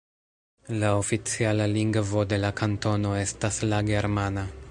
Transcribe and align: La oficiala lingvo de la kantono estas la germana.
La 0.83 0.87
oficiala 1.01 1.67
lingvo 1.75 2.25
de 2.33 2.41
la 2.47 2.51
kantono 2.63 3.13
estas 3.27 3.63
la 3.75 3.85
germana. 3.93 4.49